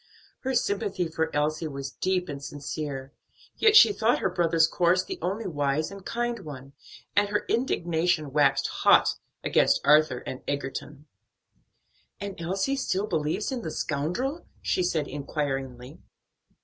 [0.39, 3.13] Her sympathy for Elsie was deep and sincere;
[3.57, 6.73] yet she thought her brother's course the only wise and kind one,
[7.15, 11.05] and her indignation waxed hot against Arthur and Egerton.
[12.19, 15.99] "And Elsie still believes in the scoundrel?" she said inquiringly.